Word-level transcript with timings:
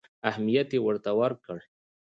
اهمیت 0.29 0.69
یې 0.75 0.79
ورته 0.83 1.09
ورکړ. 1.19 1.57